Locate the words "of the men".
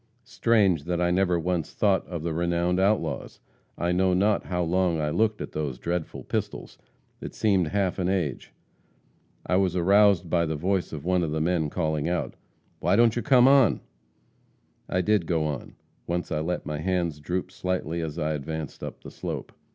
11.23-11.69